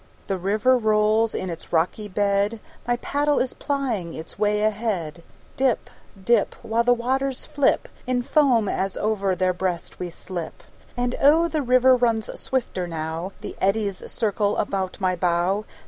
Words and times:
The 0.25 0.37
river 0.39 0.79
rolls 0.79 1.35
in 1.35 1.51
its 1.51 1.71
rocky 1.71 2.07
bed; 2.07 2.59
My 2.87 2.95
paddle 2.97 3.37
is 3.37 3.53
plying 3.53 4.15
its 4.15 4.39
way 4.39 4.63
ahead; 4.63 5.21
Dip, 5.55 5.91
dip, 6.23 6.55
While 6.63 6.83
the 6.83 6.91
waters 6.95 7.45
flip 7.45 7.87
In 8.07 8.23
foam 8.23 8.67
as 8.67 8.97
over 8.97 9.35
their 9.35 9.53
breast 9.53 9.99
we 9.99 10.09
slip. 10.09 10.63
And 10.97 11.13
oh, 11.21 11.47
the 11.47 11.61
river 11.61 11.95
runs 11.95 12.31
swifter 12.41 12.87
now; 12.87 13.33
The 13.41 13.55
eddies 13.61 14.11
circle 14.11 14.57
about 14.57 14.99
my 14.99 15.15
bow. 15.15 15.65